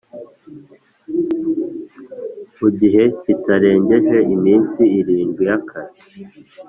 [2.59, 6.01] Mu gihe kitarengeje iminsi irindwi y akazi